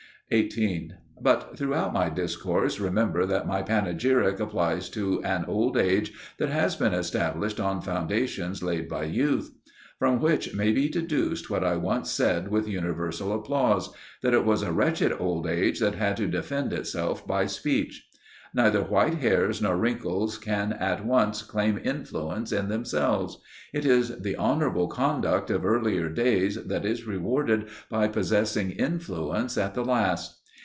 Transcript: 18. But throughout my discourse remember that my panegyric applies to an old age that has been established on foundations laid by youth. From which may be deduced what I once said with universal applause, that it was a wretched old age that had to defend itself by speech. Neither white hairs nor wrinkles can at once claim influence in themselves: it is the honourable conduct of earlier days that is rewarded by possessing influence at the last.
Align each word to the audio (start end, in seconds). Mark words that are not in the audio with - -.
18. 0.33 0.93
But 1.19 1.57
throughout 1.57 1.91
my 1.91 2.07
discourse 2.09 2.79
remember 2.79 3.25
that 3.25 3.45
my 3.45 3.61
panegyric 3.61 4.39
applies 4.39 4.87
to 4.91 5.21
an 5.25 5.43
old 5.43 5.75
age 5.75 6.13
that 6.37 6.47
has 6.47 6.73
been 6.77 6.93
established 6.93 7.59
on 7.59 7.81
foundations 7.81 8.63
laid 8.63 8.87
by 8.87 9.03
youth. 9.03 9.51
From 9.99 10.21
which 10.21 10.53
may 10.53 10.71
be 10.71 10.87
deduced 10.87 11.49
what 11.49 11.65
I 11.65 11.75
once 11.75 12.09
said 12.09 12.47
with 12.47 12.65
universal 12.65 13.33
applause, 13.33 13.89
that 14.21 14.33
it 14.33 14.45
was 14.45 14.61
a 14.63 14.71
wretched 14.71 15.11
old 15.19 15.47
age 15.47 15.81
that 15.81 15.95
had 15.95 16.15
to 16.15 16.27
defend 16.27 16.71
itself 16.71 17.27
by 17.27 17.45
speech. 17.45 18.07
Neither 18.53 18.81
white 18.83 19.13
hairs 19.19 19.61
nor 19.61 19.77
wrinkles 19.77 20.37
can 20.37 20.73
at 20.73 21.05
once 21.05 21.41
claim 21.41 21.79
influence 21.81 22.51
in 22.51 22.67
themselves: 22.67 23.37
it 23.73 23.85
is 23.85 24.17
the 24.19 24.35
honourable 24.35 24.89
conduct 24.89 25.49
of 25.49 25.63
earlier 25.65 26.09
days 26.09 26.61
that 26.65 26.83
is 26.85 27.05
rewarded 27.07 27.69
by 27.89 28.09
possessing 28.09 28.71
influence 28.71 29.57
at 29.57 29.73
the 29.73 29.85
last. 29.85 30.39